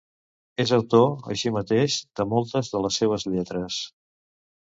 [0.61, 1.05] És autor,
[1.35, 3.79] així mateix, de moltes de les seues lletres.